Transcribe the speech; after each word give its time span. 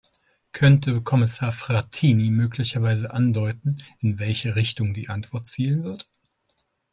Könnte 0.51 1.03
Kommissar 1.03 1.51
Frattini 1.51 2.31
möglicherweise 2.31 3.11
andeuten, 3.13 3.83
in 3.99 4.17
welche 4.17 4.55
Richtung 4.55 4.95
die 4.95 5.09
Antwort 5.09 5.45
zielen 5.45 5.83
wird? 5.83 6.09